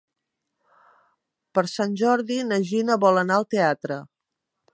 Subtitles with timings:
[1.57, 4.01] Per Sant Jordi na Gina vol anar al teatre.